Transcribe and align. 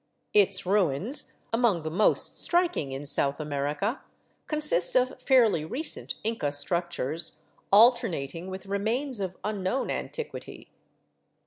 Its 0.33 0.65
ruins, 0.65 1.41
among 1.53 1.83
the 1.83 1.91
most 1.91 2.35
striking 2.39 2.91
in 2.91 3.05
South 3.05 3.39
America, 3.39 4.01
consist 4.47 4.95
of 4.95 5.13
fairly 5.21 5.63
recent 5.63 6.15
Inca 6.23 6.47
struc 6.47 6.87
tures 6.89 7.37
alternating 7.71 8.47
with 8.47 8.65
remains 8.65 9.19
of 9.19 9.37
unknown 9.43 9.91
antiquity. 9.91 10.71